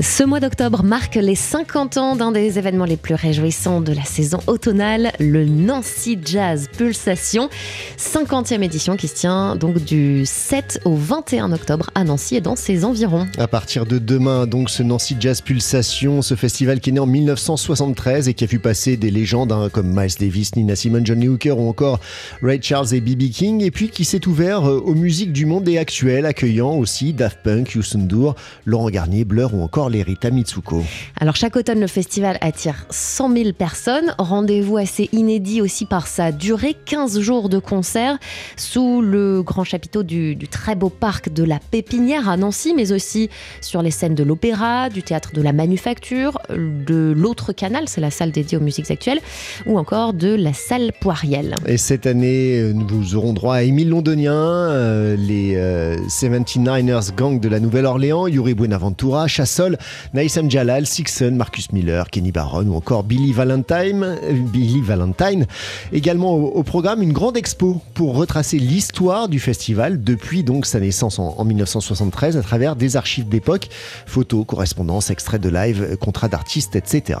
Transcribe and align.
Ce 0.00 0.22
mois 0.22 0.40
d'octobre 0.40 0.82
marque 0.82 1.14
les 1.14 1.34
50 1.34 1.96
ans 1.96 2.16
d'un 2.16 2.30
des 2.30 2.58
événements 2.58 2.84
les 2.84 2.98
plus 2.98 3.14
réjouissants 3.14 3.80
de 3.80 3.94
la 3.94 4.04
saison 4.04 4.40
automnale, 4.46 5.10
le 5.18 5.46
Nancy 5.46 6.18
Jazz 6.22 6.68
Pulsation. 6.76 7.48
50e 7.98 8.62
édition 8.62 8.98
qui 8.98 9.08
se 9.08 9.14
tient 9.14 9.56
donc 9.56 9.82
du 9.82 10.26
7 10.26 10.82
au 10.84 10.94
21 10.94 11.50
octobre 11.50 11.88
à 11.94 12.04
Nancy 12.04 12.36
et 12.36 12.40
dans 12.42 12.56
ses 12.56 12.84
environs. 12.84 13.26
À 13.38 13.48
partir 13.48 13.86
de 13.86 13.98
demain, 13.98 14.46
donc, 14.46 14.68
ce 14.68 14.82
Nancy 14.82 15.16
Jazz 15.18 15.40
Pulsation, 15.40 16.20
ce 16.20 16.34
festival 16.34 16.80
qui 16.80 16.90
est 16.90 16.92
né 16.92 17.00
en 17.00 17.06
1973 17.06 18.28
et 18.28 18.34
qui 18.34 18.44
a 18.44 18.46
vu 18.46 18.58
passer 18.58 18.98
des 18.98 19.10
légendes 19.10 19.50
hein, 19.50 19.70
comme 19.72 19.98
Miles 19.98 20.16
Davis, 20.20 20.56
Nina 20.56 20.76
Simone, 20.76 21.06
Johnny 21.06 21.26
Hooker 21.26 21.58
ou 21.58 21.70
encore 21.70 22.00
Ray 22.42 22.60
Charles 22.60 22.92
et 22.92 23.00
B.B. 23.00 23.30
King, 23.30 23.62
et 23.62 23.70
puis 23.70 23.88
qui 23.88 24.04
s'est 24.04 24.28
ouvert 24.28 24.68
euh, 24.68 24.78
aux 24.78 24.94
musiques 24.94 25.32
du 25.32 25.46
monde 25.46 25.66
et 25.70 25.78
actuelles, 25.78 26.26
accueillant 26.26 26.74
aussi 26.74 27.14
Daft 27.14 27.38
Punk, 27.42 27.72
Houston 27.74 28.00
Dour, 28.00 28.34
Laurent 28.66 28.90
Garnier, 28.90 29.24
Blur 29.24 29.54
ou 29.54 29.62
encore 29.62 29.85
les 29.88 30.02
Rita 30.02 30.30
Mitsuko. 30.30 30.82
Alors 31.20 31.36
chaque 31.36 31.56
automne, 31.56 31.80
le 31.80 31.86
festival 31.86 32.38
attire 32.40 32.86
100 32.90 33.34
000 33.34 33.52
personnes. 33.52 34.14
Rendez-vous 34.18 34.76
assez 34.76 35.08
inédit 35.12 35.60
aussi 35.60 35.86
par 35.86 36.06
sa 36.06 36.32
durée, 36.32 36.74
15 36.84 37.20
jours 37.20 37.48
de 37.48 37.58
concert 37.58 38.18
sous 38.56 39.00
le 39.02 39.42
grand 39.42 39.64
chapiteau 39.64 40.02
du, 40.02 40.36
du 40.36 40.48
très 40.48 40.74
beau 40.74 40.88
parc 40.88 41.32
de 41.32 41.44
la 41.44 41.58
Pépinière 41.58 42.28
à 42.28 42.36
Nancy, 42.36 42.74
mais 42.74 42.92
aussi 42.92 43.30
sur 43.60 43.82
les 43.82 43.90
scènes 43.90 44.14
de 44.14 44.22
l'opéra, 44.22 44.88
du 44.88 45.02
théâtre 45.02 45.32
de 45.32 45.42
la 45.42 45.52
Manufacture, 45.52 46.38
de 46.50 47.12
l'autre 47.16 47.52
canal, 47.52 47.84
c'est 47.88 48.00
la 48.00 48.10
salle 48.10 48.32
dédiée 48.32 48.58
aux 48.58 48.62
musiques 48.62 48.90
actuelles, 48.90 49.20
ou 49.66 49.78
encore 49.78 50.12
de 50.12 50.34
la 50.34 50.52
salle 50.52 50.92
Poiriel. 51.00 51.54
Et 51.66 51.76
cette 51.76 52.06
année, 52.06 52.58
euh, 52.58 52.72
nous 52.72 53.14
aurons 53.14 53.32
droit 53.32 53.56
à 53.56 53.62
Émile 53.62 53.88
Londonien, 53.88 54.34
euh, 54.34 55.16
les 55.16 55.56
euh, 55.56 55.96
79ers 56.08 57.14
Gang 57.14 57.40
de 57.40 57.48
la 57.48 57.60
Nouvelle-Orléans, 57.60 58.26
Yuri 58.26 58.54
Buenaventura, 58.54 59.26
Chassol, 59.28 59.75
Naïsam 60.14 60.50
Jalal, 60.50 60.86
Sixon, 60.86 61.32
Marcus 61.32 61.72
Miller, 61.72 62.08
Kenny 62.10 62.32
Barron 62.32 62.66
ou 62.66 62.74
encore 62.76 63.02
Billy 63.04 63.32
Valentine. 63.32 64.16
Billy 64.52 64.80
Valentine. 64.80 65.46
Également 65.92 66.34
au, 66.34 66.46
au 66.48 66.62
programme 66.62 67.02
une 67.02 67.12
grande 67.12 67.36
expo 67.36 67.80
pour 67.94 68.14
retracer 68.16 68.58
l'histoire 68.58 69.28
du 69.28 69.38
festival 69.40 70.02
depuis 70.02 70.42
donc 70.42 70.66
sa 70.66 70.80
naissance 70.80 71.18
en, 71.18 71.34
en 71.38 71.44
1973 71.44 72.36
à 72.36 72.42
travers 72.42 72.76
des 72.76 72.96
archives 72.96 73.28
d'époque, 73.28 73.68
photos, 74.06 74.44
correspondances, 74.46 75.10
extraits 75.10 75.40
de 75.40 75.48
live, 75.48 75.96
contrats 76.00 76.28
d'artistes, 76.28 76.76
etc. 76.76 77.18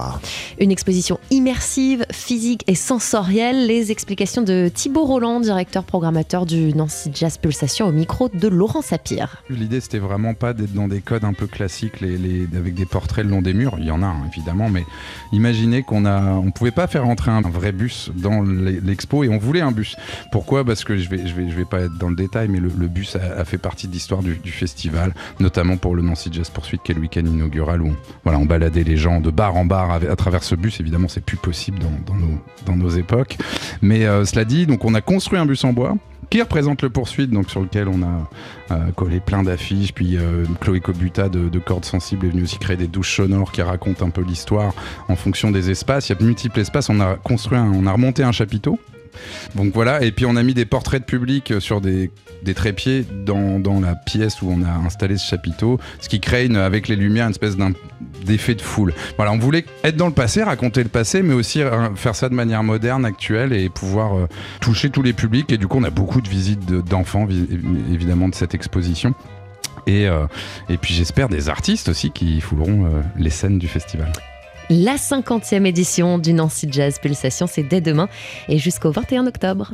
Une 0.60 0.70
exposition 0.70 1.18
immersive, 1.30 2.04
physique 2.12 2.62
et 2.66 2.74
sensorielle. 2.74 3.66
Les 3.66 3.90
explications 3.90 4.42
de 4.42 4.70
Thibaut 4.72 5.04
Roland, 5.04 5.40
directeur 5.40 5.84
programmateur 5.84 6.46
du 6.46 6.72
Nancy 6.74 7.10
Jazz 7.14 7.38
Pulsation, 7.38 7.86
au 7.86 7.92
micro 7.92 8.28
de 8.28 8.48
Laurent 8.48 8.82
Sapir. 8.82 9.42
L'idée, 9.50 9.80
c'était 9.80 9.98
vraiment 9.98 10.34
pas 10.34 10.52
d'être 10.52 10.72
dans 10.72 10.88
des 10.88 11.00
codes 11.00 11.24
un 11.24 11.32
peu 11.32 11.46
classiques, 11.46 12.00
les, 12.00 12.16
les- 12.18 12.45
avec 12.56 12.74
des 12.74 12.86
portraits 12.86 13.24
le 13.24 13.30
long 13.30 13.42
des 13.42 13.54
murs. 13.54 13.76
Il 13.78 13.84
y 13.84 13.90
en 13.90 14.02
a, 14.02 14.06
hein, 14.06 14.22
évidemment, 14.32 14.68
mais 14.68 14.84
imaginez 15.32 15.82
qu'on 15.82 16.04
a, 16.04 16.22
on 16.22 16.50
pouvait 16.50 16.70
pas 16.70 16.86
faire 16.86 17.04
rentrer 17.04 17.30
un 17.30 17.40
vrai 17.42 17.72
bus 17.72 18.10
dans 18.14 18.42
l'e- 18.42 18.80
l'expo 18.84 19.24
et 19.24 19.28
on 19.28 19.38
voulait 19.38 19.60
un 19.60 19.72
bus. 19.72 19.96
Pourquoi? 20.32 20.64
Parce 20.64 20.84
que 20.84 20.96
je 20.96 21.08
vais, 21.08 21.26
je 21.26 21.34
vais, 21.34 21.48
je 21.50 21.56
vais 21.56 21.64
pas 21.64 21.80
être 21.80 21.96
dans 21.98 22.08
le 22.08 22.16
détail, 22.16 22.48
mais 22.48 22.60
le, 22.60 22.68
bus 22.88 23.16
a, 23.16 23.44
fait 23.44 23.58
partie 23.58 23.88
de 23.88 23.92
l'histoire 23.92 24.22
du, 24.22 24.50
festival, 24.50 25.14
notamment 25.40 25.76
pour 25.76 25.94
le 25.94 26.02
Nancy 26.02 26.30
Jazz 26.32 26.50
Pursuit, 26.50 26.78
qui 26.82 26.92
est 26.92 26.94
le 26.94 27.00
week-end 27.00 27.24
inaugural 27.24 27.82
où 27.82 27.88
on, 27.88 27.96
voilà, 28.24 28.38
on 28.38 28.46
baladait 28.46 28.84
les 28.84 28.96
gens 28.96 29.20
de 29.20 29.30
bar 29.30 29.56
en 29.56 29.64
bar 29.64 29.90
à, 29.90 30.16
travers 30.16 30.42
ce 30.42 30.54
bus. 30.54 30.80
Évidemment, 30.80 31.08
c'est 31.08 31.24
plus 31.24 31.36
possible 31.36 31.78
dans, 31.78 32.76
nos, 32.76 32.90
époques. 32.90 33.36
Mais 33.82 34.06
euh, 34.06 34.24
cela 34.24 34.44
dit, 34.44 34.66
on 34.80 34.94
a 34.94 35.00
construit 35.00 35.38
un 35.38 35.46
bus 35.46 35.64
en 35.64 35.72
bois 35.72 35.96
qui 36.30 36.40
représente 36.40 36.82
le 36.82 36.90
poursuite, 36.90 37.30
donc 37.30 37.50
sur 37.50 37.60
lequel 37.60 37.88
on 37.88 38.02
a 38.02 38.30
euh, 38.72 38.90
collé 38.92 39.20
plein 39.20 39.42
d'affiches. 39.42 39.92
Puis 39.92 40.16
euh, 40.16 40.44
Chloé 40.60 40.80
Cobuta 40.80 41.28
de, 41.28 41.48
de 41.48 41.58
Cordes 41.58 41.84
Sensibles 41.84 42.26
est 42.26 42.30
venue 42.30 42.42
aussi 42.42 42.58
créer 42.58 42.76
des 42.76 42.88
douches 42.88 43.16
sonores 43.16 43.52
qui 43.52 43.62
racontent 43.62 44.04
un 44.04 44.10
peu 44.10 44.22
l'histoire 44.22 44.74
en 45.08 45.16
fonction 45.16 45.50
des 45.50 45.70
espaces. 45.70 46.08
Il 46.08 46.12
y 46.12 46.16
a 46.16 46.18
de 46.18 46.24
multiples 46.24 46.60
espaces. 46.60 46.88
On 46.88 47.00
a 47.00 47.16
construit, 47.16 47.58
on 47.58 47.86
a 47.86 47.92
remonté 47.92 48.22
un 48.22 48.32
chapiteau. 48.32 48.78
Donc 49.54 49.72
voilà, 49.74 50.02
et 50.02 50.12
puis 50.12 50.26
on 50.26 50.36
a 50.36 50.42
mis 50.42 50.54
des 50.54 50.64
portraits 50.64 51.00
de 51.00 51.06
public 51.06 51.50
euh, 51.50 51.60
sur 51.60 51.80
des, 51.80 52.10
trépieds 52.54 53.04
dans, 53.24 53.80
la 53.80 53.94
pièce 53.94 54.42
où 54.42 54.50
on 54.50 54.62
a 54.62 54.70
installé 54.86 55.16
ce 55.18 55.26
chapiteau, 55.26 55.78
ce 56.00 56.08
qui 56.08 56.20
crée 56.20 56.48
avec 56.56 56.88
les 56.88 56.96
lumières 56.96 57.26
une 57.26 57.30
espèce 57.30 57.56
d'effet 58.24 58.54
de 58.54 58.62
foule. 58.62 58.94
Voilà, 59.16 59.32
on 59.32 59.38
voulait 59.38 59.64
être 59.84 59.96
dans 59.96 60.06
le 60.06 60.12
passé, 60.12 60.42
raconter 60.42 60.82
le 60.82 60.88
passé, 60.88 61.22
mais 61.22 61.34
aussi 61.34 61.62
euh, 61.62 61.94
faire 61.94 62.14
ça 62.14 62.28
de 62.28 62.34
manière 62.34 62.62
moderne, 62.62 63.04
actuelle, 63.04 63.52
et 63.52 63.68
pouvoir 63.68 64.16
euh, 64.16 64.26
toucher 64.60 64.90
tous 64.90 65.02
les 65.02 65.12
publics. 65.12 65.52
Et 65.52 65.58
du 65.58 65.66
coup, 65.66 65.78
on 65.78 65.84
a 65.84 65.90
beaucoup 65.90 66.20
de 66.20 66.28
visites 66.28 66.64
de- 66.66 66.80
d'enfants, 66.80 67.26
vi- 67.26 67.46
évidemment, 67.92 68.28
de 68.28 68.34
cette 68.34 68.54
exposition. 68.54 69.14
Et, 69.88 70.08
puis 70.80 70.94
j'espère 70.94 71.28
des 71.28 71.48
artistes 71.48 71.88
aussi 71.88 72.10
qui 72.10 72.40
fouleront 72.40 72.90
les 73.16 73.30
scènes 73.30 73.58
du 73.60 73.68
festival. 73.68 74.10
La 74.68 74.96
50e 74.96 75.64
édition 75.64 76.18
du 76.18 76.32
Nancy 76.32 76.66
Jazz 76.68 76.98
Pulsation, 76.98 77.46
c'est 77.46 77.62
dès 77.62 77.80
demain 77.80 78.08
et 78.48 78.58
jusqu'au 78.58 78.90
21 78.90 79.28
octobre. 79.28 79.72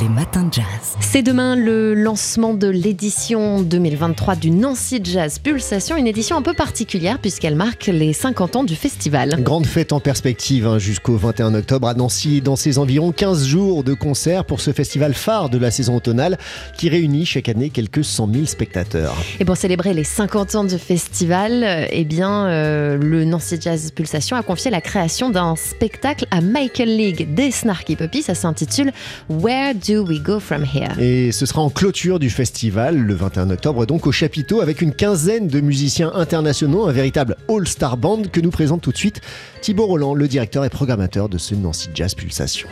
Les 0.00 0.08
matins 0.08 0.44
de 0.44 0.54
jazz. 0.54 0.64
C'est 1.00 1.22
demain 1.22 1.54
le 1.54 1.92
lancement 1.92 2.54
de 2.54 2.66
l'édition 2.66 3.60
2023 3.60 4.36
du 4.36 4.50
Nancy 4.50 5.00
Jazz 5.04 5.38
Pulsation, 5.38 5.98
une 5.98 6.06
édition 6.06 6.34
un 6.34 6.40
peu 6.40 6.54
particulière 6.54 7.18
puisqu'elle 7.18 7.56
marque 7.56 7.88
les 7.88 8.14
50 8.14 8.56
ans 8.56 8.64
du 8.64 8.74
festival. 8.74 9.42
Grande 9.42 9.66
fête 9.66 9.92
en 9.92 10.00
perspective 10.00 10.66
hein, 10.66 10.78
jusqu'au 10.78 11.18
21 11.18 11.54
octobre 11.54 11.88
à 11.88 11.94
Nancy 11.94 12.38
et 12.38 12.40
dans 12.40 12.56
ses 12.56 12.78
environs 12.78 13.12
15 13.12 13.44
jours 13.44 13.84
de 13.84 13.92
concerts 13.92 14.46
pour 14.46 14.62
ce 14.62 14.72
festival 14.72 15.12
phare 15.12 15.50
de 15.50 15.58
la 15.58 15.70
saison 15.70 15.96
automnale 15.96 16.38
qui 16.78 16.88
réunit 16.88 17.26
chaque 17.26 17.50
année 17.50 17.68
quelques 17.68 18.02
100 18.02 18.32
000 18.32 18.46
spectateurs. 18.46 19.14
Et 19.40 19.44
pour 19.44 19.58
célébrer 19.58 19.92
les 19.92 20.04
50 20.04 20.54
ans 20.54 20.64
du 20.64 20.78
festival, 20.78 21.64
euh, 21.64 21.86
eh 21.90 22.04
bien, 22.04 22.46
euh, 22.46 22.96
le 22.96 23.26
Nancy 23.26 23.58
Jazz 23.60 23.90
Pulsation 23.90 24.38
a 24.38 24.42
confié 24.42 24.70
la 24.70 24.80
création 24.80 25.28
d'un 25.28 25.54
spectacle 25.54 26.24
à 26.30 26.40
Michael 26.40 26.96
League 26.96 27.34
des 27.34 27.50
Snarky 27.50 27.96
Puppy. 27.96 28.22
Ça 28.22 28.34
s'intitule 28.34 28.90
Where 29.28 29.74
Do 29.86 30.04
We 30.04 30.22
Go 30.22 30.38
From 30.38 30.64
Here? 30.64 30.92
Et 31.00 31.32
ce 31.32 31.44
sera 31.44 31.60
en 31.60 31.70
clôture 31.70 32.18
du 32.18 32.30
festival 32.30 32.96
le 32.96 33.14
21 33.14 33.50
octobre 33.50 33.84
donc 33.84 34.06
au 34.06 34.12
chapiteau 34.12 34.60
avec 34.60 34.80
une 34.80 34.94
quinzaine 34.94 35.48
de 35.48 35.60
musiciens 35.60 36.12
internationaux, 36.14 36.86
un 36.86 36.92
véritable 36.92 37.36
all-star 37.48 37.96
band 37.96 38.22
que 38.30 38.40
nous 38.40 38.50
présente 38.50 38.82
tout 38.82 38.92
de 38.92 38.96
suite 38.96 39.20
Thibaut 39.60 39.86
Roland, 39.86 40.14
le 40.14 40.28
directeur 40.28 40.64
et 40.64 40.70
programmateur 40.70 41.28
de 41.28 41.38
ce 41.38 41.54
Nancy 41.54 41.88
Jazz 41.94 42.14
Pulsation. 42.14 42.68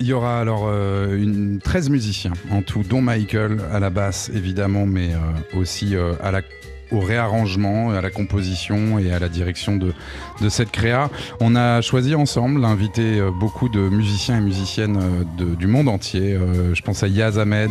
Il 0.00 0.06
y 0.06 0.12
aura 0.12 0.40
alors 0.40 0.66
euh, 0.66 1.16
une 1.16 1.60
13 1.62 1.90
musiciens 1.90 2.32
en 2.50 2.62
tout, 2.62 2.82
dont 2.82 3.02
Michael 3.02 3.58
à 3.72 3.78
la 3.78 3.90
basse 3.90 4.30
évidemment, 4.34 4.86
mais 4.86 5.10
euh, 5.12 5.58
aussi 5.58 5.94
euh, 5.94 6.14
à 6.22 6.30
la 6.30 6.42
au 6.92 7.00
réarrangement, 7.00 7.90
à 7.90 8.00
la 8.00 8.10
composition 8.10 8.98
et 8.98 9.12
à 9.12 9.18
la 9.18 9.28
direction 9.28 9.76
de, 9.76 9.92
de 10.40 10.48
cette 10.48 10.70
créa. 10.70 11.10
On 11.40 11.56
a 11.56 11.80
choisi 11.80 12.14
ensemble 12.14 12.60
d'inviter 12.60 13.18
euh, 13.18 13.30
beaucoup 13.30 13.68
de 13.68 13.80
musiciens 13.80 14.38
et 14.38 14.40
musiciennes 14.40 14.98
euh, 15.40 15.54
du 15.56 15.66
monde 15.66 15.88
entier. 15.88 16.34
Euh, 16.34 16.74
je 16.74 16.82
pense 16.82 17.02
à 17.02 17.08
Yaz 17.08 17.38
Ahmed 17.38 17.70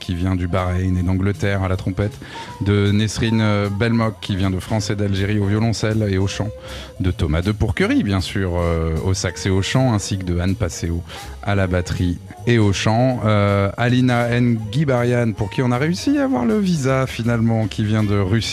qui 0.00 0.14
vient 0.14 0.36
du 0.36 0.48
Bahreïn 0.48 0.96
et 0.96 1.02
d'Angleterre 1.02 1.62
à 1.62 1.68
la 1.68 1.76
trompette, 1.76 2.12
de 2.60 2.90
Nesrine 2.92 3.68
Belmok 3.78 4.14
qui 4.20 4.36
vient 4.36 4.50
de 4.50 4.58
France 4.58 4.90
et 4.90 4.96
d'Algérie 4.96 5.38
au 5.38 5.46
violoncelle 5.46 6.06
et 6.08 6.18
au 6.18 6.26
chant, 6.26 6.48
de 7.00 7.10
Thomas 7.10 7.42
de 7.42 7.52
Pourquerie 7.52 8.02
bien 8.02 8.20
sûr 8.20 8.52
au 9.04 9.14
sax 9.14 9.46
et 9.46 9.50
au 9.50 9.62
chant, 9.62 9.92
ainsi 9.92 10.18
que 10.18 10.24
de 10.24 10.38
Anne 10.38 10.54
Passeo 10.54 11.02
à 11.42 11.54
la 11.54 11.66
batterie 11.66 12.18
et 12.46 12.58
au 12.58 12.72
chant. 12.72 13.20
Alina 13.76 14.40
Ngibarian, 14.40 15.32
pour 15.32 15.50
qui 15.50 15.62
on 15.62 15.70
a 15.70 15.78
réussi 15.78 16.18
à 16.18 16.24
avoir 16.24 16.44
le 16.44 16.58
visa 16.58 17.06
finalement, 17.06 17.66
qui 17.66 17.84
vient 17.84 18.04
de 18.04 18.18
Russie. 18.18 18.51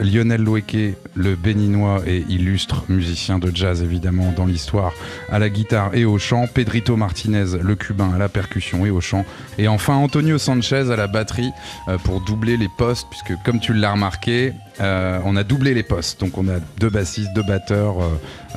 Lionel 0.00 0.42
Loueke, 0.42 0.96
le 1.14 1.36
béninois 1.36 2.02
et 2.06 2.24
illustre 2.28 2.84
musicien 2.88 3.38
de 3.38 3.54
jazz 3.54 3.82
évidemment 3.82 4.32
dans 4.36 4.46
l'histoire, 4.46 4.92
à 5.30 5.38
la 5.38 5.48
guitare 5.48 5.94
et 5.94 6.04
au 6.04 6.18
chant. 6.18 6.46
Pedrito 6.52 6.96
Martinez, 6.96 7.58
le 7.60 7.74
cubain, 7.74 8.12
à 8.14 8.18
la 8.18 8.28
percussion 8.28 8.86
et 8.86 8.90
au 8.90 9.00
chant. 9.00 9.24
Et 9.58 9.68
enfin 9.68 9.94
Antonio 9.94 10.38
Sanchez 10.38 10.90
à 10.90 10.96
la 10.96 11.06
batterie 11.06 11.50
euh, 11.88 11.98
pour 11.98 12.20
doubler 12.20 12.56
les 12.56 12.68
postes, 12.68 13.06
puisque 13.10 13.40
comme 13.44 13.60
tu 13.60 13.72
l'as 13.72 13.92
remarqué, 13.92 14.52
euh, 14.80 15.18
on 15.24 15.36
a 15.36 15.44
doublé 15.44 15.74
les 15.74 15.82
postes. 15.82 16.20
Donc 16.20 16.38
on 16.38 16.48
a 16.48 16.58
deux 16.78 16.90
bassistes, 16.90 17.32
deux 17.34 17.42
batteurs, 17.42 17.96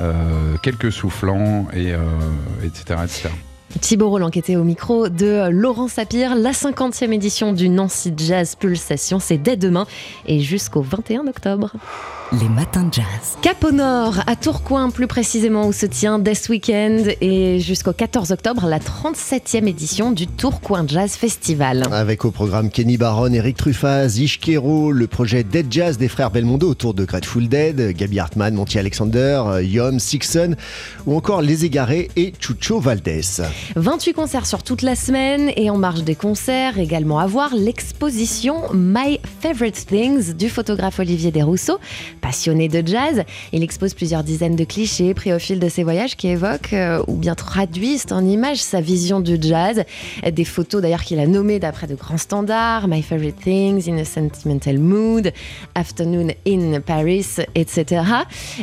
euh, 0.00 0.56
quelques 0.62 0.92
soufflants, 0.92 1.66
et, 1.74 1.94
etc. 2.64 3.30
Thibaut 3.78 4.10
Roland 4.10 4.30
qui 4.30 4.38
était 4.38 4.56
au 4.56 4.64
micro 4.64 5.08
de 5.08 5.48
Laurent 5.50 5.88
Sapir. 5.88 6.34
La 6.34 6.50
50e 6.50 7.12
édition 7.12 7.52
du 7.52 7.68
Nancy 7.68 8.12
Jazz 8.16 8.56
Pulsation, 8.56 9.20
c'est 9.20 9.38
dès 9.38 9.56
demain 9.56 9.86
et 10.26 10.40
jusqu'au 10.40 10.82
21 10.82 11.28
octobre. 11.28 11.72
Les 12.38 12.48
matins 12.48 12.84
de 12.84 12.94
jazz. 12.94 13.36
Cap 13.42 13.64
au 13.64 13.72
nord, 13.72 14.20
à 14.28 14.36
Tourcoing 14.36 14.90
plus 14.90 15.08
précisément, 15.08 15.66
où 15.66 15.72
se 15.72 15.84
tient 15.84 16.20
Death 16.20 16.48
Weekend 16.48 17.16
et 17.20 17.58
jusqu'au 17.58 17.92
14 17.92 18.30
octobre 18.30 18.66
la 18.68 18.78
37e 18.78 19.66
édition 19.66 20.12
du 20.12 20.28
Tourcoing 20.28 20.86
Jazz 20.86 21.16
Festival. 21.16 21.82
Avec 21.90 22.24
au 22.24 22.30
programme 22.30 22.70
Kenny 22.70 22.98
Barron, 22.98 23.32
Eric 23.32 23.56
Truffaz, 23.56 24.20
Ishkero, 24.20 24.92
le 24.92 25.08
projet 25.08 25.42
Dead 25.42 25.66
Jazz 25.72 25.98
des 25.98 26.06
frères 26.06 26.30
Belmondo 26.30 26.70
autour 26.70 26.94
de 26.94 27.04
Grateful 27.04 27.48
Dead, 27.48 27.96
Gabi 27.96 28.20
Hartmann, 28.20 28.54
Monty 28.54 28.78
Alexander, 28.78 29.42
Yom, 29.60 29.98
Sixon 29.98 30.54
ou 31.06 31.16
encore 31.16 31.42
Les 31.42 31.64
Égarés 31.64 32.10
et 32.14 32.32
Chucho 32.38 32.78
Valdés. 32.78 33.42
28 33.74 34.12
concerts 34.12 34.46
sur 34.46 34.62
toute 34.62 34.82
la 34.82 34.94
semaine 34.94 35.50
et 35.56 35.68
en 35.68 35.78
marge 35.78 36.04
des 36.04 36.14
concerts 36.14 36.78
également 36.78 37.18
à 37.18 37.26
voir 37.26 37.56
l'exposition 37.56 38.72
My 38.72 39.18
Favorite 39.40 39.84
Things 39.88 40.34
du 40.34 40.48
photographe 40.48 41.00
Olivier 41.00 41.32
Desrousseaux 41.32 41.80
passionné 42.20 42.68
de 42.68 42.86
jazz. 42.86 43.24
Il 43.52 43.62
expose 43.62 43.94
plusieurs 43.94 44.24
dizaines 44.24 44.56
de 44.56 44.64
clichés 44.64 45.14
pris 45.14 45.32
au 45.32 45.38
fil 45.38 45.58
de 45.58 45.68
ses 45.68 45.82
voyages 45.82 46.16
qui 46.16 46.28
évoquent 46.28 46.72
euh, 46.72 47.02
ou 47.06 47.16
bien 47.16 47.34
traduisent 47.34 48.06
en 48.10 48.24
images 48.24 48.62
sa 48.62 48.80
vision 48.80 49.20
du 49.20 49.38
jazz. 49.40 49.84
Des 50.30 50.44
photos 50.44 50.82
d'ailleurs 50.82 51.02
qu'il 51.02 51.18
a 51.18 51.26
nommées 51.26 51.58
d'après 51.58 51.86
de 51.86 51.94
grands 51.94 52.18
standards, 52.18 52.88
My 52.88 53.02
Favorite 53.02 53.40
Things, 53.40 53.88
In 53.88 53.98
a 53.98 54.04
Sentimental 54.04 54.78
Mood, 54.78 55.32
Afternoon 55.74 56.28
in 56.46 56.80
Paris, 56.80 57.26
etc. 57.54 58.02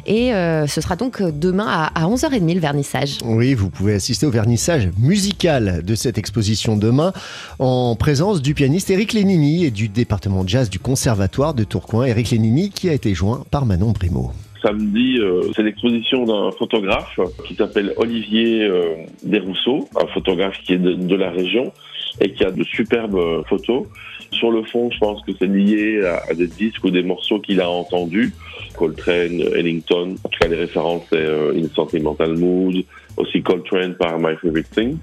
Et 0.06 0.34
euh, 0.34 0.68
ce 0.68 0.82
sera 0.82 0.96
donc 0.96 1.22
demain 1.22 1.68
à, 1.68 2.08
11h30 2.08 2.54
le 2.54 2.60
vernissage. 2.60 3.18
Oui, 3.26 3.54
vous 3.54 3.70
pouvez 3.70 3.94
assister 3.94 4.26
au 4.26 4.32
vernissage 4.32 4.90
musical 4.98 5.84
de 5.84 5.96
cette 5.96 6.18
exposition 6.18 6.78
demain 6.78 7.14
en 7.60 7.96
présence 7.96 8.42
du 8.42 8.54
pianiste 8.54 8.90
Eric 8.90 9.14
Lénini 9.14 9.66
et 9.66 9.72
du 9.72 9.90
département 9.90 10.46
jazz 10.46 10.70
du 10.70 10.80
Conservatoire 10.80 11.54
de 11.54 11.64
Tourcoing. 11.64 12.06
Eric 12.06 12.32
Lénini 12.32 12.70
qui 12.70 12.90
a 12.90 12.94
été 12.94 13.14
joint 13.14 13.46
par 13.50 13.66
Manon 13.66 13.92
Brimo. 13.92 14.32
Samedi, 14.62 15.20
euh, 15.20 15.44
c'est 15.56 15.64
l'exposition 15.64 16.26
d'un 16.26 16.52
photographe 16.52 17.20
qui 17.46 17.56
s'appelle 17.56 17.94
Olivier 17.98 18.64
euh, 18.64 18.96
Desrousseaux, 19.24 19.88
un 20.02 20.08
photographe 20.08 20.58
qui 20.64 20.74
est 20.74 20.80
de, 20.80 21.16
la 21.16 21.30
région 21.30 21.72
et 22.20 22.34
qui 22.34 22.44
a 22.44 22.52
de 22.52 22.64
superbes 22.64 23.44
photos. 23.48 23.86
Sur 24.32 24.52
le 24.52 24.64
fond, 24.64 24.90
je 24.92 24.98
pense 24.98 25.24
que 25.26 25.32
c'est 25.40 25.48
lié 25.48 26.04
à, 26.06 26.34
des 26.34 26.48
disques 26.48 26.84
ou 26.84 26.92
des 26.92 27.04
morceaux 27.04 27.40
qu'il 27.40 27.62
a 27.62 27.70
entendus. 27.70 28.34
Coltrane, 28.76 29.42
Ellington, 29.56 30.16
en 30.24 30.30
tout 30.30 30.40
cas 30.40 30.48
les 30.48 30.58
références, 30.58 31.04
c'est 31.10 31.18
euh, 31.18 31.54
In 31.56 31.68
Sentimental 31.74 32.36
Mood, 32.36 32.84
aussi 33.16 33.42
Coltrane 33.42 33.96
par 33.96 34.20
My 34.20 34.36
Favorite 34.42 34.70
Thing. 34.72 34.98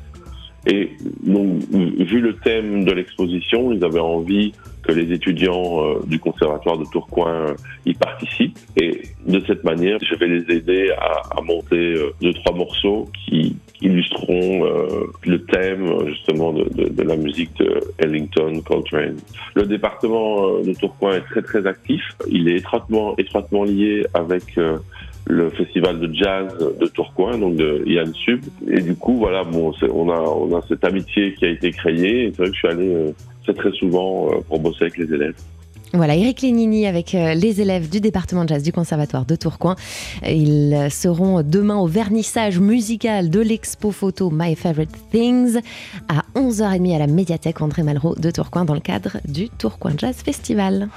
Et 0.66 0.90
donc, 1.22 1.62
vu 1.70 2.20
le 2.20 2.37
thème 2.37 2.84
de 2.84 2.93
l'exposition, 2.93 3.72
ils 3.72 3.84
avaient 3.84 4.00
envie 4.00 4.52
que 4.82 4.93
les 4.93 5.12
étudiants 5.12 5.82
euh, 5.82 6.00
du 6.06 6.19
conservatoire 6.19 6.78
de 6.78 6.84
Tourcoing 6.84 7.31
euh, 7.31 7.55
y 7.87 7.94
participent. 7.94 8.58
Et 8.76 9.02
de 9.26 9.40
cette 9.46 9.64
manière, 9.64 9.99
je 10.00 10.14
vais 10.14 10.26
les 10.26 10.55
aider 10.55 10.90
à, 10.99 11.40
monter 11.43 11.94
euh, 11.94 12.14
deux, 12.20 12.32
trois 12.34 12.55
morceaux 12.55 13.08
qui 13.25 13.56
illustreront 13.81 14.64
le 15.26 15.44
thème 15.44 16.06
justement 16.06 16.52
de, 16.55 17.02
la 17.02 17.16
musique 17.16 17.55
de 17.58 17.81
Ellington 17.99 18.62
Coltrane. 18.64 19.16
Le 19.55 19.66
département 19.66 20.61
de 20.61 20.72
Tourcoing 20.72 21.16
est 21.16 21.25
très 21.25 21.43
très 21.43 21.66
actif. 21.66 22.00
Il 22.31 22.49
est 22.49 22.56
étroitement, 22.56 23.14
étroitement 23.19 23.64
lié 23.64 24.06
avec 24.14 24.58
le 25.26 25.50
festival 25.50 26.00
de 26.00 26.15
jazz 26.15 26.56
de 26.59 26.87
Tourcoing, 26.87 27.38
donc 27.38 27.56
de 27.56 27.82
Yann 27.87 28.12
Sub. 28.15 28.41
Et 28.69 28.81
du 28.81 28.94
coup, 28.94 29.17
voilà, 29.17 29.44
bon, 29.44 29.73
on 29.93 30.11
a, 30.11 30.21
on 30.21 30.56
a 30.56 30.62
cette 30.69 30.85
amitié 30.85 31.35
qui 31.35 31.47
a 31.47 31.49
été 31.49 31.71
créée. 31.71 32.31
c'est 32.31 32.43
vrai 32.43 32.49
que 32.49 32.55
je 32.55 32.59
suis 32.59 32.69
allé 32.69 33.15
très 33.44 33.55
très 33.55 33.73
souvent 33.73 34.29
euh, 34.29 34.41
pour 34.49 34.61
bosser 34.61 34.82
avec 34.82 34.99
les 34.99 35.12
élèves. 35.12 35.37
Voilà, 35.93 36.17
Eric 36.17 36.43
Lénini 36.43 36.88
avec 36.88 37.15
euh, 37.15 37.35
les 37.35 37.61
élèves 37.61 37.88
du 37.88 38.00
département 38.00 38.43
de 38.43 38.49
jazz 38.49 38.65
du 38.65 38.73
Conservatoire 38.73 39.25
de 39.26 39.37
Tourcoing. 39.37 39.76
Ils 40.26 40.88
seront 40.91 41.43
demain 41.43 41.76
au 41.76 41.87
vernissage 41.87 42.59
musical 42.59 43.31
de 43.31 43.41
l'expo 43.41 43.93
photo 43.93 44.29
My 44.32 44.56
Favorite 44.56 44.91
Things 45.12 45.61
à 46.09 46.25
11h30 46.35 46.97
à 46.97 46.99
la 46.99 47.06
médiathèque 47.06 47.61
André 47.61 47.85
Malraux 47.85 48.17
de 48.17 48.31
Tourcoing 48.32 48.65
dans 48.65 48.75
le 48.75 48.81
cadre 48.81 49.19
du 49.25 49.49
Tourcoing 49.50 49.94
Jazz 49.97 50.17
Festival. 50.17 50.88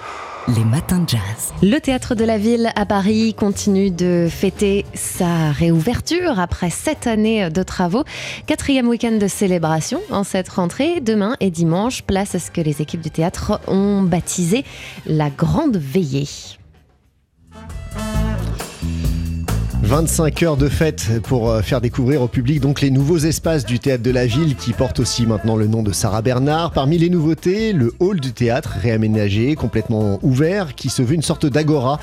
Les 0.55 0.63
matins 0.63 0.99
de 0.99 1.09
jazz. 1.09 1.51
Le 1.61 1.77
théâtre 1.79 2.15
de 2.15 2.23
la 2.23 2.37
ville 2.37 2.71
à 2.77 2.85
Paris 2.85 3.33
continue 3.33 3.91
de 3.91 4.29
fêter 4.29 4.85
sa 4.93 5.51
réouverture 5.51 6.39
après 6.39 6.69
sept 6.69 7.05
années 7.05 7.49
de 7.49 7.63
travaux. 7.63 8.05
Quatrième 8.45 8.87
week-end 8.87 9.17
de 9.17 9.27
célébration 9.27 9.99
en 10.09 10.23
cette 10.23 10.47
rentrée. 10.47 11.01
Demain 11.01 11.35
et 11.41 11.51
dimanche, 11.51 12.03
place 12.03 12.33
à 12.33 12.39
ce 12.39 12.49
que 12.49 12.61
les 12.61 12.81
équipes 12.81 13.01
du 13.01 13.11
théâtre 13.11 13.59
ont 13.67 14.03
baptisé 14.03 14.63
la 15.05 15.29
Grande 15.29 15.75
Veillée. 15.75 16.29
25 19.87 20.43
heures 20.43 20.57
de 20.57 20.67
fête 20.67 21.21
pour 21.23 21.49
euh, 21.49 21.61
faire 21.61 21.79
découvrir 21.79 22.21
au 22.21 22.27
public 22.27 22.59
donc 22.59 22.81
les 22.81 22.91
nouveaux 22.91 23.19
espaces 23.19 23.65
du 23.65 23.79
théâtre 23.79 24.03
de 24.03 24.11
la 24.11 24.25
ville 24.25 24.57
qui 24.57 24.73
portent 24.73 24.99
aussi 24.99 25.25
maintenant 25.25 25.55
le 25.55 25.65
nom 25.65 25.81
de 25.81 25.93
Sarah 25.93 26.21
Bernard. 26.21 26.71
Parmi 26.71 26.97
les 26.97 27.09
nouveautés, 27.09 27.71
le 27.71 27.93
hall 27.99 28.19
du 28.19 28.33
théâtre 28.33 28.75
réaménagé, 28.81 29.55
complètement 29.55 30.19
ouvert, 30.23 30.75
qui 30.75 30.89
se 30.89 31.01
veut 31.01 31.15
une 31.15 31.21
sorte 31.21 31.45
d'agora 31.45 32.01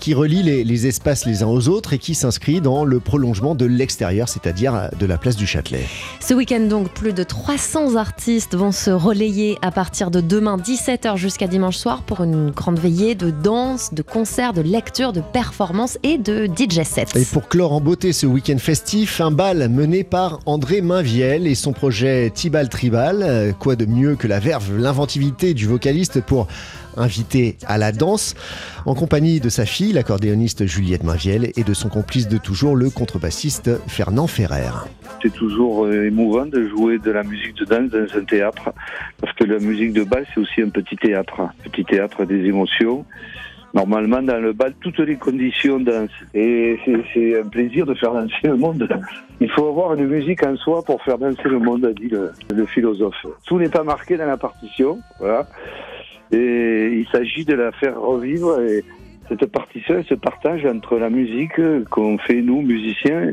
qui 0.00 0.14
relie 0.14 0.42
les, 0.42 0.86
espaces 0.86 1.26
les 1.26 1.42
uns 1.42 1.46
aux 1.46 1.68
autres 1.68 1.92
et 1.92 1.98
qui 1.98 2.14
s'inscrit 2.14 2.60
dans 2.60 2.84
le 2.84 3.00
prolongement 3.00 3.54
de 3.54 3.64
l'extérieur, 3.64 4.28
c'est-à-dire 4.28 4.90
de 4.98 5.06
la 5.06 5.18
place 5.18 5.36
du 5.36 5.46
Châtelet. 5.46 5.84
Ce 6.20 6.34
week-end 6.34 6.60
donc, 6.60 6.90
plus 6.90 7.12
de 7.12 7.22
300 7.22 7.96
artistes 7.96 8.54
vont 8.54 8.72
se 8.72 8.90
relayer 8.90 9.58
à 9.62 9.70
partir 9.70 10.10
de 10.10 10.20
demain 10.20 10.56
17h 10.56 11.16
jusqu'à 11.16 11.46
dimanche 11.46 11.76
soir 11.76 12.02
pour 12.02 12.22
une 12.22 12.50
grande 12.50 12.78
veillée 12.78 13.14
de 13.14 13.30
danse, 13.30 13.94
de 13.94 14.02
concerts, 14.02 14.52
de 14.52 14.62
lecture, 14.62 15.12
de 15.12 15.20
performances 15.20 15.98
et 16.02 16.18
de 16.18 16.46
DJ 16.46 16.82
sets. 16.84 17.16
Et 17.16 17.24
pour 17.24 17.48
clore 17.48 17.72
en 17.72 17.80
beauté 17.80 18.12
ce 18.12 18.26
week-end 18.26 18.58
festif, 18.58 19.20
un 19.20 19.30
bal 19.30 19.68
mené 19.68 20.04
par 20.04 20.40
André 20.46 20.80
Mainviel 20.80 21.46
et 21.46 21.54
son 21.54 21.72
projet 21.72 22.30
Tibal 22.34 22.68
Tribal. 22.68 23.54
Quoi 23.58 23.76
de 23.76 23.86
mieux 23.86 24.16
que 24.16 24.26
la 24.26 24.40
verve, 24.40 24.76
l'inventivité 24.76 25.54
du 25.54 25.66
vocaliste 25.66 26.20
pour 26.20 26.46
invité 26.96 27.56
à 27.66 27.78
la 27.78 27.92
danse, 27.92 28.34
en 28.84 28.94
compagnie 28.94 29.40
de 29.40 29.48
sa 29.48 29.66
fille, 29.66 29.92
l'accordéoniste 29.92 30.66
Juliette 30.66 31.04
Mainviel, 31.04 31.52
et 31.56 31.64
de 31.64 31.74
son 31.74 31.88
complice 31.88 32.28
de 32.28 32.38
toujours, 32.38 32.76
le 32.76 32.90
contrebassiste 32.90 33.70
Fernand 33.86 34.26
Ferrer. 34.26 34.70
C'est 35.22 35.32
toujours 35.32 35.86
euh, 35.86 36.06
émouvant 36.06 36.46
de 36.46 36.68
jouer 36.68 36.98
de 36.98 37.10
la 37.10 37.22
musique 37.22 37.56
de 37.56 37.64
danse 37.64 37.90
dans 37.90 38.18
un 38.18 38.24
théâtre, 38.24 38.72
parce 39.20 39.32
que 39.34 39.44
la 39.44 39.58
musique 39.58 39.92
de 39.92 40.04
bal, 40.04 40.26
c'est 40.34 40.40
aussi 40.40 40.62
un 40.62 40.68
petit 40.68 40.96
théâtre, 40.96 41.40
un 41.40 41.70
petit 41.70 41.84
théâtre 41.84 42.24
des 42.24 42.44
émotions. 42.44 43.04
Normalement, 43.74 44.22
dans 44.22 44.38
le 44.38 44.54
bal, 44.54 44.72
toutes 44.80 45.00
les 45.00 45.16
conditions 45.16 45.78
dansent. 45.78 46.08
Et 46.32 46.78
c'est 47.12 47.38
un 47.38 47.46
plaisir 47.46 47.84
de 47.84 47.92
faire 47.92 48.14
danser 48.14 48.32
le 48.44 48.56
monde. 48.56 48.88
Il 49.38 49.50
faut 49.50 49.68
avoir 49.68 49.92
une 49.92 50.06
musique 50.06 50.42
en 50.44 50.56
soi 50.56 50.82
pour 50.82 51.02
faire 51.02 51.18
danser 51.18 51.42
le 51.44 51.58
monde, 51.58 51.84
a 51.84 51.92
dit 51.92 52.08
le, 52.08 52.32
le 52.54 52.64
philosophe. 52.64 53.26
Tout 53.44 53.58
n'est 53.58 53.68
pas 53.68 53.82
marqué 53.82 54.16
dans 54.16 54.24
la 54.24 54.38
partition. 54.38 54.98
Voilà. 55.18 55.46
Et 56.32 56.88
il 56.92 57.06
s'agit 57.10 57.44
de 57.44 57.54
la 57.54 57.72
faire 57.72 58.00
revivre. 58.00 58.60
Et 58.60 58.84
cette 59.28 59.46
partition, 59.46 60.02
se 60.04 60.14
partage 60.14 60.64
entre 60.66 60.98
la 60.98 61.10
musique 61.10 61.60
qu'on 61.90 62.18
fait 62.18 62.42
nous, 62.42 62.62
musiciens, 62.62 63.32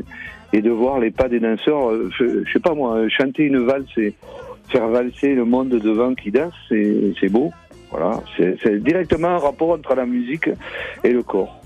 et 0.52 0.62
de 0.62 0.70
voir 0.70 1.00
les 1.00 1.10
pas 1.10 1.28
des 1.28 1.40
danseurs. 1.40 1.92
Je, 2.18 2.44
sais 2.52 2.60
pas 2.60 2.74
moi, 2.74 3.08
chanter 3.08 3.44
une 3.44 3.64
valse 3.64 3.86
et 3.96 4.14
faire 4.68 4.88
valser 4.88 5.34
le 5.34 5.44
monde 5.44 5.68
devant 5.68 6.14
qui 6.14 6.30
danse, 6.30 6.54
c'est 6.68 7.28
beau. 7.30 7.52
Voilà, 7.90 8.20
c'est 8.36 8.82
directement 8.82 9.28
un 9.28 9.38
rapport 9.38 9.70
entre 9.70 9.94
la 9.94 10.04
musique 10.04 10.48
et 11.04 11.12
le 11.12 11.22
corps. 11.22 11.60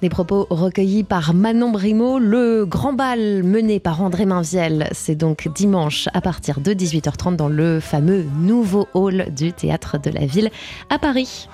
Des 0.00 0.08
propos 0.08 0.46
recueillis 0.50 1.04
par 1.04 1.34
Manon 1.34 1.70
Brimo. 1.70 2.18
Le 2.18 2.64
grand 2.64 2.92
bal 2.92 3.42
mené 3.42 3.80
par 3.80 4.02
André 4.02 4.26
Mainviel, 4.26 4.88
c'est 4.92 5.14
donc 5.14 5.48
dimanche 5.54 6.08
à 6.12 6.20
partir 6.20 6.60
de 6.60 6.72
18h30 6.72 7.36
dans 7.36 7.48
le 7.48 7.80
fameux 7.80 8.24
nouveau 8.40 8.88
hall 8.94 9.26
du 9.30 9.52
théâtre 9.52 9.98
de 9.98 10.10
la 10.10 10.26
ville 10.26 10.50
à 10.90 10.98
Paris. 10.98 11.48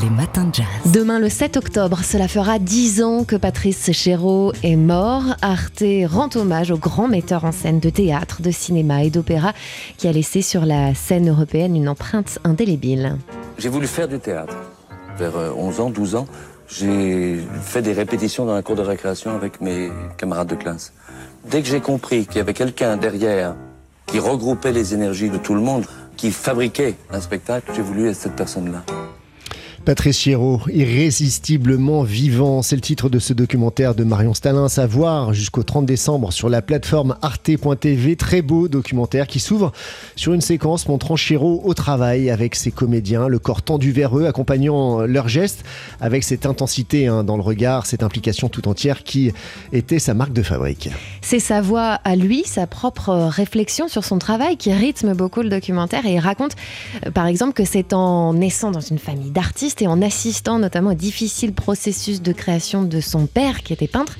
Les 0.00 0.08
matins 0.08 0.44
de 0.44 0.54
jazz. 0.54 0.92
Demain, 0.92 1.18
le 1.18 1.28
7 1.28 1.58
octobre, 1.58 1.98
cela 2.02 2.26
fera 2.26 2.58
10 2.58 3.02
ans 3.02 3.24
que 3.24 3.36
Patrice 3.36 3.92
Chéreau 3.92 4.54
est 4.62 4.76
mort. 4.76 5.22
Arte 5.42 5.84
rend 6.06 6.30
hommage 6.34 6.70
au 6.70 6.78
grand 6.78 7.08
metteur 7.08 7.44
en 7.44 7.52
scène 7.52 7.78
de 7.78 7.90
théâtre, 7.90 8.40
de 8.40 8.50
cinéma 8.50 9.04
et 9.04 9.10
d'opéra 9.10 9.52
qui 9.98 10.08
a 10.08 10.12
laissé 10.12 10.40
sur 10.40 10.64
la 10.64 10.94
scène 10.94 11.28
européenne 11.28 11.76
une 11.76 11.90
empreinte 11.90 12.38
indélébile. 12.42 13.18
J'ai 13.58 13.68
voulu 13.68 13.86
faire 13.86 14.08
du 14.08 14.18
théâtre 14.18 14.56
vers 15.18 15.34
11 15.56 15.78
euh, 15.78 15.82
ans, 15.82 15.90
12 15.90 16.14
ans. 16.14 16.26
J'ai 16.74 17.38
fait 17.60 17.82
des 17.82 17.92
répétitions 17.92 18.46
dans 18.46 18.54
la 18.54 18.62
cour 18.62 18.76
de 18.76 18.82
récréation 18.82 19.34
avec 19.34 19.60
mes 19.60 19.90
camarades 20.16 20.48
de 20.48 20.54
classe. 20.54 20.94
Dès 21.44 21.60
que 21.60 21.68
j'ai 21.68 21.80
compris 21.80 22.24
qu'il 22.24 22.36
y 22.36 22.40
avait 22.40 22.54
quelqu'un 22.54 22.96
derrière 22.96 23.54
qui 24.06 24.18
regroupait 24.18 24.72
les 24.72 24.94
énergies 24.94 25.28
de 25.28 25.36
tout 25.36 25.54
le 25.54 25.60
monde, 25.60 25.84
qui 26.16 26.30
fabriquait 26.30 26.94
un 27.10 27.20
spectacle, 27.20 27.72
j'ai 27.74 27.82
voulu 27.82 28.08
être 28.08 28.16
cette 28.16 28.36
personne-là. 28.36 28.84
Patrice 29.84 30.20
Chéreau, 30.20 30.60
irrésistiblement 30.72 32.04
vivant, 32.04 32.62
c'est 32.62 32.76
le 32.76 32.80
titre 32.80 33.08
de 33.08 33.18
ce 33.18 33.32
documentaire 33.32 33.96
de 33.96 34.04
Marion 34.04 34.32
Stalin, 34.32 34.68
à 34.76 34.86
voir 34.86 35.34
jusqu'au 35.34 35.64
30 35.64 35.86
décembre 35.86 36.32
sur 36.32 36.48
la 36.48 36.62
plateforme 36.62 37.16
arte.tv. 37.20 38.14
Très 38.14 38.42
beau 38.42 38.68
documentaire 38.68 39.26
qui 39.26 39.40
s'ouvre 39.40 39.72
sur 40.14 40.34
une 40.34 40.40
séquence 40.40 40.86
montrant 40.86 41.16
Chéreau 41.16 41.62
au 41.64 41.74
travail 41.74 42.30
avec 42.30 42.54
ses 42.54 42.70
comédiens, 42.70 43.26
le 43.26 43.40
corps 43.40 43.62
tendu 43.62 43.90
vers 43.90 44.16
eux, 44.16 44.26
accompagnant 44.26 45.00
leurs 45.00 45.28
gestes 45.28 45.64
avec 46.00 46.22
cette 46.22 46.46
intensité 46.46 47.08
hein, 47.08 47.24
dans 47.24 47.36
le 47.36 47.42
regard, 47.42 47.86
cette 47.86 48.04
implication 48.04 48.48
tout 48.48 48.68
entière 48.68 49.02
qui 49.02 49.32
était 49.72 49.98
sa 49.98 50.14
marque 50.14 50.32
de 50.32 50.42
fabrique. 50.42 50.90
C'est 51.22 51.40
sa 51.40 51.60
voix 51.60 51.98
à 52.04 52.14
lui, 52.14 52.44
sa 52.46 52.68
propre 52.68 53.10
réflexion 53.10 53.88
sur 53.88 54.04
son 54.04 54.20
travail 54.20 54.56
qui 54.56 54.72
rythme 54.72 55.14
beaucoup 55.14 55.42
le 55.42 55.48
documentaire 55.48 56.06
et 56.06 56.14
il 56.14 56.20
raconte 56.20 56.52
euh, 57.04 57.10
par 57.10 57.26
exemple 57.26 57.54
que 57.54 57.64
c'est 57.64 57.92
en 57.92 58.34
naissant 58.34 58.70
dans 58.70 58.80
une 58.80 58.98
famille 58.98 59.30
d'artistes 59.30 59.71
et 59.80 59.86
en 59.86 60.02
assistant 60.02 60.58
notamment 60.58 60.90
au 60.90 60.94
difficile 60.94 61.52
processus 61.52 62.20
de 62.20 62.32
création 62.32 62.82
de 62.82 63.00
son 63.00 63.26
père 63.26 63.62
qui 63.62 63.72
était 63.72 63.86
peintre 63.86 64.18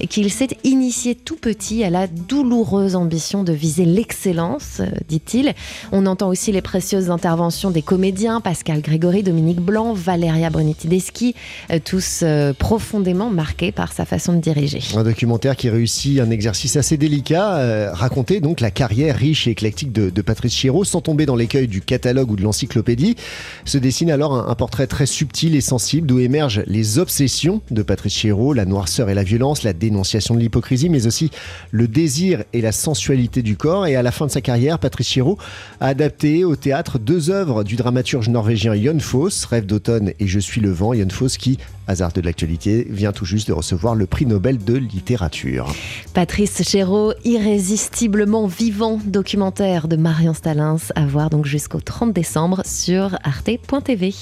et 0.00 0.06
qu'il 0.06 0.30
s'est 0.30 0.56
initié 0.62 1.14
tout 1.14 1.36
petit 1.36 1.84
à 1.84 1.90
la 1.90 2.06
douloureuse 2.06 2.94
ambition 2.96 3.44
de 3.44 3.52
viser 3.52 3.84
l'excellence, 3.84 4.80
euh, 4.80 4.86
dit-il. 5.08 5.54
On 5.92 6.06
entend 6.06 6.28
aussi 6.28 6.52
les 6.52 6.62
précieuses 6.62 7.10
interventions 7.10 7.70
des 7.70 7.82
comédiens 7.82 8.40
Pascal 8.40 8.80
Grégory, 8.80 9.22
Dominique 9.22 9.60
Blanc, 9.60 9.92
Valeria 9.92 10.50
Bonetti-Deschi, 10.50 11.34
euh, 11.70 11.78
tous 11.84 12.20
euh, 12.22 12.52
profondément 12.52 13.30
marqués 13.30 13.72
par 13.72 13.92
sa 13.92 14.04
façon 14.04 14.32
de 14.32 14.40
diriger. 14.40 14.80
Un 14.96 15.02
documentaire 15.02 15.56
qui 15.56 15.68
réussit 15.68 16.20
un 16.20 16.30
exercice 16.30 16.76
assez 16.76 16.96
délicat, 16.96 17.92
raconter 17.92 18.40
donc 18.40 18.60
la 18.60 18.70
carrière 18.70 19.16
riche 19.16 19.46
et 19.46 19.50
éclectique 19.50 19.92
de, 19.92 20.10
Patrice 20.22 20.54
Chéreau 20.54 20.84
sans 20.84 21.00
tomber 21.00 21.26
dans 21.26 21.36
l'écueil 21.36 21.68
du 21.68 21.80
catalogue 21.80 22.30
ou 22.30 22.36
de 22.36 22.42
l'encyclopédie. 22.42 23.16
Se 23.64 23.78
dessine 23.78 24.10
alors 24.10 24.48
un 24.48 24.54
portrait 24.54 24.86
très 24.94 25.06
subtil 25.06 25.56
et 25.56 25.60
sensible 25.60 26.06
d'où 26.06 26.20
émergent 26.20 26.62
les 26.68 27.00
obsessions 27.00 27.62
de 27.72 27.82
Patrice 27.82 28.14
Chéreau, 28.14 28.52
la 28.52 28.64
noirceur 28.64 29.10
et 29.10 29.14
la 29.14 29.24
violence, 29.24 29.64
la 29.64 29.72
dénonciation 29.72 30.36
de 30.36 30.38
l'hypocrisie, 30.38 30.88
mais 30.88 31.08
aussi 31.08 31.32
le 31.72 31.88
désir 31.88 32.44
et 32.52 32.60
la 32.60 32.70
sensualité 32.70 33.42
du 33.42 33.56
corps. 33.56 33.88
Et 33.88 33.96
à 33.96 34.04
la 34.04 34.12
fin 34.12 34.26
de 34.26 34.30
sa 34.30 34.40
carrière, 34.40 34.78
Patrice 34.78 35.08
Chéreau 35.08 35.36
a 35.80 35.88
adapté 35.88 36.44
au 36.44 36.54
théâtre 36.54 37.00
deux 37.00 37.30
œuvres 37.30 37.64
du 37.64 37.74
dramaturge 37.74 38.28
norvégien 38.28 38.72
Jon 38.76 39.00
Foss, 39.00 39.46
Rêve 39.46 39.66
d'automne 39.66 40.12
et 40.20 40.28
Je 40.28 40.38
suis 40.38 40.60
le 40.60 40.70
vent. 40.70 40.94
Jon 40.94 41.10
Foss 41.10 41.38
qui 41.38 41.58
hasard 41.86 42.12
de 42.12 42.20
l'actualité, 42.20 42.86
vient 42.88 43.12
tout 43.12 43.24
juste 43.24 43.48
de 43.48 43.52
recevoir 43.52 43.94
le 43.94 44.06
prix 44.06 44.26
Nobel 44.26 44.58
de 44.58 44.74
littérature. 44.74 45.72
Patrice 46.12 46.62
Chéreau, 46.62 47.12
irrésistiblement 47.24 48.46
vivant, 48.46 49.00
documentaire 49.04 49.88
de 49.88 49.96
Marion 49.96 50.34
Stalins, 50.34 50.76
à 50.94 51.06
voir 51.06 51.30
donc 51.30 51.46
jusqu'au 51.46 51.80
30 51.80 52.12
décembre 52.12 52.62
sur 52.64 53.18
arte.tv. 53.22 54.14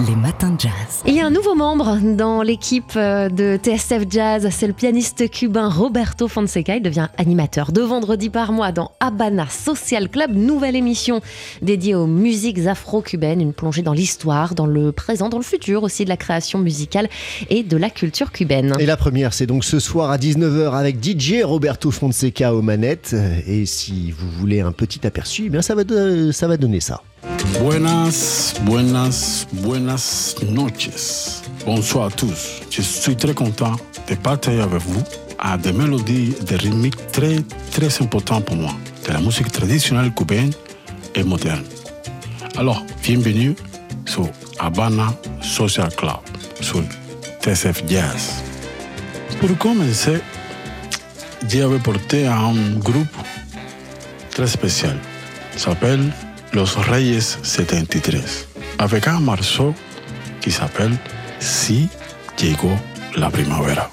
Les 0.00 0.16
matins 0.16 0.50
de 0.50 0.60
jazz. 0.60 0.72
Il 1.06 1.14
y 1.14 1.20
a 1.20 1.26
un 1.26 1.30
nouveau 1.30 1.54
membre 1.54 1.98
dans 2.16 2.42
l'équipe 2.42 2.94
euh, 2.96 3.28
de 3.28 3.56
TSF 3.62 4.02
Jazz, 4.10 4.48
c'est 4.50 4.66
le 4.66 4.72
pianiste 4.72 5.30
cubain 5.30 5.68
Roberto 5.68 6.26
Fonseca. 6.26 6.74
Il 6.74 6.82
devient 6.82 7.06
animateur 7.16 7.70
de 7.70 7.80
vendredi 7.80 8.28
par 8.28 8.50
mois 8.50 8.72
dans 8.72 8.90
Habana 8.98 9.46
Social 9.48 10.08
Club, 10.08 10.32
nouvelle 10.34 10.74
émission 10.74 11.20
dédiée 11.62 11.94
aux 11.94 12.08
musiques 12.08 12.66
afro-cubaines, 12.66 13.40
une 13.40 13.52
plongée 13.52 13.82
dans 13.82 13.92
l'histoire, 13.92 14.56
dans 14.56 14.66
le 14.66 14.90
présent, 14.90 15.28
dans 15.28 15.38
le 15.38 15.44
futur 15.44 15.84
aussi 15.84 16.02
de 16.02 16.08
la 16.08 16.16
création 16.16 16.58
musicale 16.58 17.08
et 17.48 17.62
de 17.62 17.76
la 17.76 17.88
culture 17.88 18.32
cubaine. 18.32 18.74
Et 18.80 18.86
la 18.86 18.96
première, 18.96 19.32
c'est 19.32 19.46
donc 19.46 19.64
ce 19.64 19.78
soir 19.78 20.10
à 20.10 20.18
19h 20.18 20.72
avec 20.72 20.96
DJ 21.04 21.44
Roberto 21.44 21.92
Fonseca 21.92 22.52
aux 22.52 22.62
manettes. 22.62 23.14
Et 23.46 23.64
si 23.64 24.10
vous 24.10 24.28
voulez 24.28 24.60
un 24.60 24.72
petit 24.72 25.06
aperçu, 25.06 25.44
eh 25.46 25.50
bien 25.50 25.62
ça 25.62 25.76
va, 25.76 25.82
ça 26.32 26.48
va 26.48 26.56
donner 26.56 26.80
ça. 26.80 27.00
Buenas, 27.58 28.54
buenas, 28.64 29.46
buenas 29.52 30.36
noches. 30.46 31.42
Bonsoir 31.64 32.06
à 32.06 32.10
tous. 32.10 32.60
Je 32.70 32.82
suis 32.82 33.16
très 33.16 33.34
content 33.34 33.76
de 34.08 34.14
partager 34.16 34.60
avec 34.60 34.82
vous 34.82 35.02
à 35.38 35.56
des 35.56 35.72
mélodies, 35.72 36.34
des 36.42 36.56
rythmiques 36.56 37.12
très, 37.12 37.36
très 37.70 38.02
importants 38.02 38.42
pour 38.42 38.56
moi, 38.56 38.72
de 39.06 39.12
la 39.12 39.20
musique 39.20 39.50
traditionnelle 39.50 40.12
cubaine 40.12 40.52
et 41.14 41.22
moderne. 41.22 41.64
Alors, 42.56 42.84
bienvenue 43.02 43.54
sur 44.04 44.28
Habana 44.58 45.14
Social 45.40 45.88
Club, 45.96 46.20
sur 46.60 46.82
TSF 47.40 47.84
Jazz. 47.88 48.42
Pour 49.40 49.56
commencer, 49.58 50.20
j'ai 51.48 51.66
porté 51.82 52.26
à 52.26 52.38
un 52.38 52.78
groupe 52.78 53.06
très 54.30 54.46
spécial. 54.46 54.98
s'appelle 55.56 56.12
Los 56.54 56.76
Reyes 56.76 57.38
73, 57.42 58.46
avec 58.78 59.08
un 59.08 59.18
morceau 59.18 59.74
qui 60.40 60.52
s'appelle 60.52 60.96
Si 61.40 61.88
llegó 62.38 62.70
la 63.16 63.28
primavera. 63.28 63.90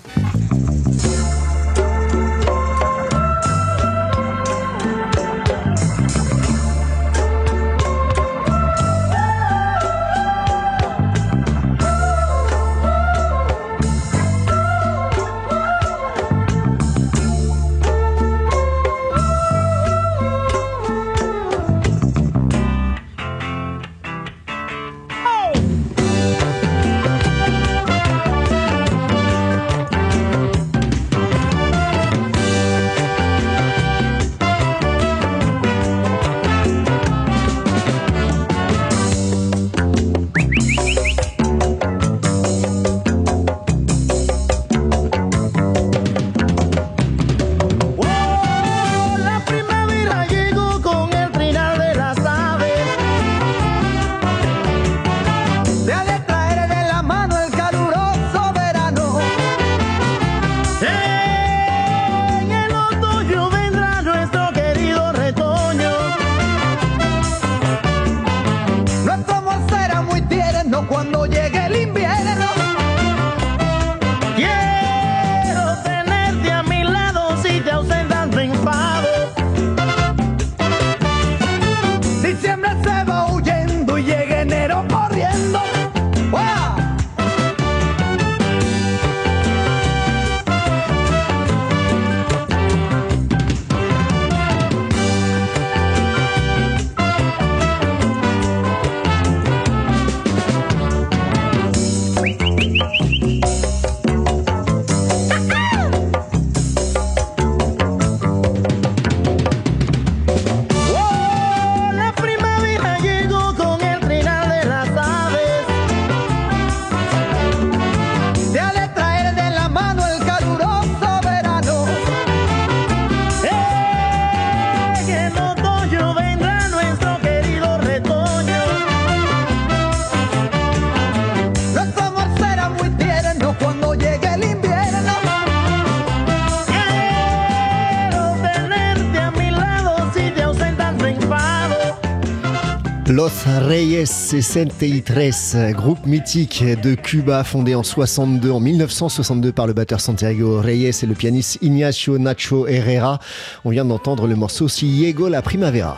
Los 143.10 143.46
Reyes 143.46 144.06
63, 144.06 145.74
groupe 145.74 146.06
mythique 146.06 146.64
de 146.82 146.96
Cuba 146.96 147.44
fondé 147.44 147.76
en 147.76 147.84
62, 147.84 148.52
en 148.52 148.60
1962 148.60 149.52
par 149.52 149.68
le 149.68 149.74
batteur 149.74 150.00
Santiago 150.00 150.62
Reyes 150.62 150.92
et 151.02 151.06
le 151.06 151.14
pianiste 151.14 151.58
Ignacio 151.62 152.18
Nacho 152.18 152.68
Herrera. 152.68 153.20
On 153.66 153.70
vient 153.70 153.84
d'entendre 153.84 154.28
le 154.28 154.36
morceau 154.36 154.68
Ciego 154.68 155.28
la 155.28 155.42
Primavera. 155.42 155.98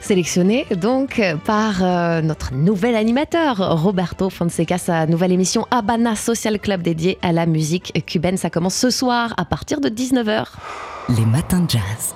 Sélectionné 0.00 0.66
donc 0.76 1.20
par 1.44 1.82
euh, 1.82 2.20
notre 2.20 2.54
nouvel 2.54 2.94
animateur 2.94 3.82
Roberto 3.82 4.30
Fonseca, 4.30 4.78
sa 4.78 5.06
nouvelle 5.06 5.32
émission 5.32 5.66
Habana 5.70 6.14
Social 6.14 6.60
Club 6.60 6.82
dédiée 6.82 7.18
à 7.22 7.32
la 7.32 7.46
musique 7.46 8.04
cubaine. 8.06 8.36
Ça 8.36 8.50
commence 8.50 8.76
ce 8.76 8.90
soir 8.90 9.34
à 9.38 9.44
partir 9.44 9.80
de 9.80 9.88
19h. 9.88 10.44
Les 11.16 11.26
matins 11.26 11.60
de 11.60 11.70
jazz. 11.70 12.14